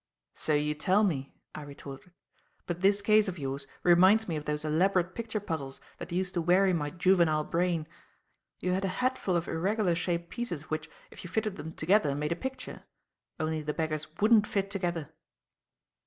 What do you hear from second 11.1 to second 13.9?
if you fitted them together, made a picture. Only the